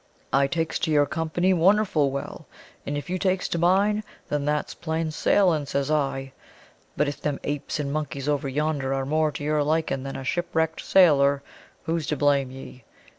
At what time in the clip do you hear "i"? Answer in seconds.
0.33-0.47, 5.91-6.33